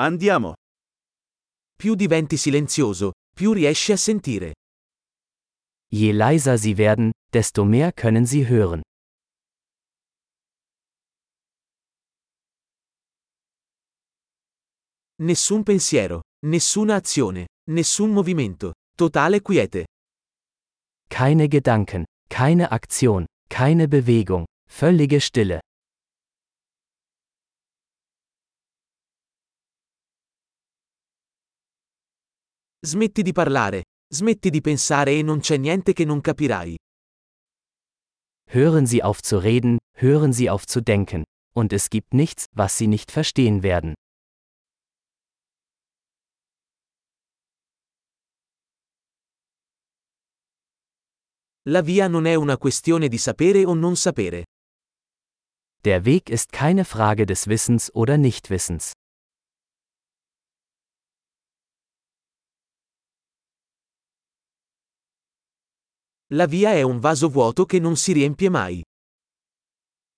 [0.00, 0.54] Andiamo.
[1.74, 4.54] Più diventi silenzioso, più riesci a sentire.
[5.90, 8.80] Je leiser sie werden, desto mehr können sie hören.
[15.20, 19.86] Nessun pensiero, nessuna azione, nessun movimento, totale quiete.
[21.08, 25.58] Keine Gedanken, keine Aktion, keine Bewegung, völlige Stille.
[32.80, 36.76] Smetti di parlare, smetti di pensare e non c'è niente che non capirai.
[38.50, 41.24] Hören Sie auf zu reden, hören Sie auf zu denken,
[41.56, 43.94] und es gibt nichts, was Sie nicht verstehen werden.
[51.68, 54.44] La via non è una questione di sapere o non sapere.
[55.82, 58.92] Der Weg ist keine Frage des Wissens oder Nichtwissens.
[66.30, 68.82] La via è un vaso vuoto che non si riempie mai.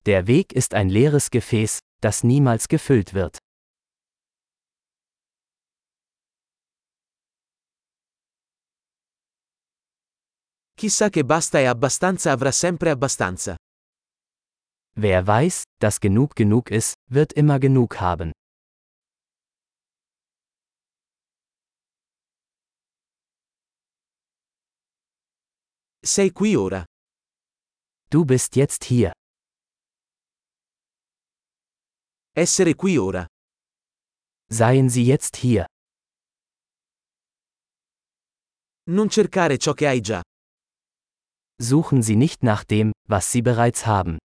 [0.03, 3.39] Der Weg ist ein leeres Gefäß, das niemals gefüllt wird.
[10.77, 13.55] Chissà che basta e abbastanza avrà sempre abbastanza.
[14.97, 18.33] Wer weiß, dass genug genug ist, wird immer genug haben.
[26.03, 26.83] Sei qui ora.
[28.09, 29.13] Du bist jetzt hier.
[32.35, 33.27] Essere qui ora.
[34.49, 35.67] Seien Sie jetzt hier.
[38.89, 40.23] Non cercare ciò che hai già.
[41.61, 44.17] Suchen Sie nicht nach dem, was Sie bereits haben.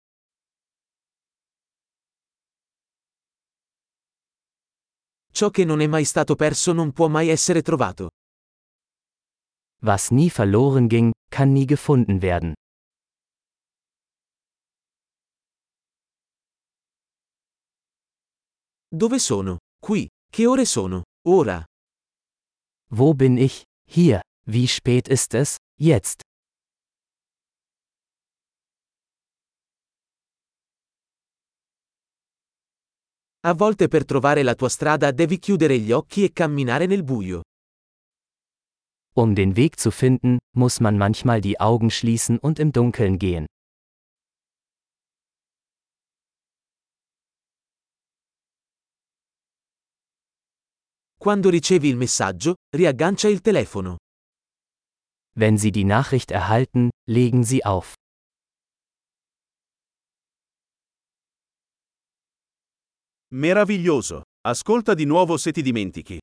[5.34, 8.12] Ciò che non è mai stato perso non può mai essere trovato.
[9.82, 12.54] Was nie verloren ging, kann nie gefunden werden.
[18.90, 19.58] Dove sono?
[19.82, 20.08] Qui.
[20.32, 21.04] Che ore sono?
[21.28, 21.66] Ora.
[22.90, 23.64] Wo bin ich?
[23.86, 24.22] Hier.
[24.48, 25.58] Wie spät ist es?
[25.78, 26.22] Jetzt.
[33.44, 37.42] A volte per trovare la tua strada devi chiudere gli occhi e camminare nel buio.
[39.18, 43.46] Um den Weg zu finden, muss man manchmal die Augen schließen und im Dunkeln gehen.
[51.18, 53.98] Quando ricevi il messaggio, riaggancia il telefono.
[55.34, 57.96] Wenn Sie die Nachricht erhalten, legen Sie auf.
[63.32, 64.24] Meraviglioso.
[64.46, 66.20] Ascolta di nuovo se ti dimentichi.